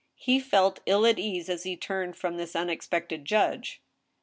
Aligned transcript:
He 0.15 0.39
felt 0.39 0.79
ill 0.87 1.05
at 1.05 1.19
ease 1.19 1.47
as 1.47 1.61
he 1.61 1.77
turned 1.77 2.15
from 2.15 2.37
this 2.37 2.53
unex 2.53 2.89
pected 2.89 3.23
judge. 3.23 3.83